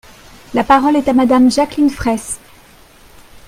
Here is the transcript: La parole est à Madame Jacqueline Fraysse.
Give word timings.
La 0.55 0.63
parole 0.63 0.95
est 0.95 1.07
à 1.09 1.13
Madame 1.13 1.51
Jacqueline 1.51 1.91
Fraysse. 1.91 2.39